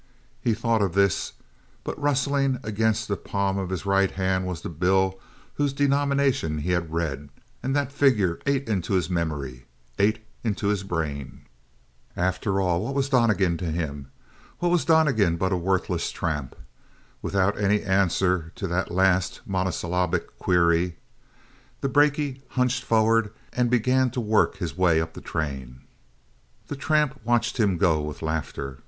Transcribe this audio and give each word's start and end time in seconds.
He 0.41 0.55
thought 0.55 0.81
of 0.81 0.95
this, 0.95 1.33
but 1.83 2.01
rustling 2.01 2.57
against 2.63 3.07
the 3.07 3.15
palm 3.15 3.59
of 3.59 3.69
his 3.69 3.85
right 3.85 4.09
hand 4.09 4.47
was 4.47 4.61
the 4.61 4.69
bill 4.69 5.19
whose 5.53 5.73
denomination 5.73 6.57
he 6.57 6.71
had 6.71 6.91
read, 6.91 7.29
and 7.61 7.75
that 7.75 7.91
figure 7.91 8.39
ate 8.47 8.67
into 8.67 8.95
his 8.95 9.11
memory, 9.11 9.65
ate 9.99 10.25
into 10.43 10.69
his 10.69 10.81
brain. 10.81 11.41
After 12.17 12.59
all 12.59 12.81
what 12.81 12.95
was 12.95 13.09
Donnegan 13.09 13.57
to 13.57 13.65
him? 13.69 14.09
What 14.57 14.69
was 14.71 14.85
Donnegan 14.85 15.35
but 15.37 15.53
a 15.53 15.55
worthless 15.55 16.09
tramp? 16.09 16.55
Without 17.21 17.59
any 17.61 17.83
answer 17.83 18.51
to 18.55 18.65
that 18.69 18.89
last 18.89 19.41
monosyllabic 19.45 20.35
query, 20.39 20.97
the 21.81 21.89
brakie 21.89 22.41
hunched 22.49 22.81
forward, 22.83 23.31
and 23.53 23.69
began 23.69 24.09
to 24.09 24.19
work 24.19 24.57
his 24.57 24.75
way 24.75 24.99
up 24.99 25.13
the 25.13 25.21
train. 25.21 25.81
The 26.69 26.75
tramp 26.75 27.21
watched 27.23 27.57
him 27.59 27.77
go 27.77 28.01
with 28.01 28.23
laughter. 28.23 28.79